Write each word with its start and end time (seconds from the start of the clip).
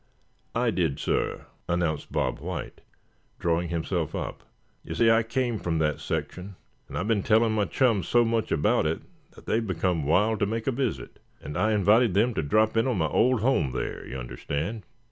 "I 0.55 0.71
did, 0.71 0.97
suh," 0.99 1.43
announced 1.69 2.11
Bob 2.11 2.39
White, 2.39 2.81
drawing 3.37 3.69
himself 3.69 4.15
up; 4.15 4.41
"you 4.83 4.95
see, 4.95 5.11
I 5.11 5.21
came 5.21 5.59
from 5.59 5.77
that 5.77 5.99
section, 5.99 6.55
and 6.89 6.97
I've 6.97 7.07
been 7.07 7.21
telling 7.21 7.51
my 7.51 7.65
chums 7.65 8.07
so 8.07 8.25
much 8.25 8.51
about 8.51 8.87
it 8.87 9.01
that 9.35 9.45
they've 9.45 9.61
become 9.67 10.07
wild 10.07 10.39
to 10.39 10.47
make 10.47 10.63
it 10.65 10.69
a 10.69 10.75
visit. 10.75 11.19
And 11.39 11.55
I 11.55 11.73
invited 11.73 12.15
them 12.15 12.33
to 12.33 12.41
drop 12.41 12.75
in 12.77 12.87
on 12.87 12.97
my 12.97 13.09
old 13.09 13.41
home 13.41 13.73
there, 13.73 14.03
you 14.07 14.17
understand. 14.17 14.87